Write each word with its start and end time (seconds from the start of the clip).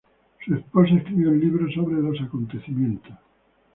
Su 0.43 0.55
esposa 0.55 0.95
escribió 0.95 1.29
un 1.29 1.39
libro 1.39 1.71
sobre 1.71 2.01
los 2.01 2.19
acontecimientos. 2.25 3.13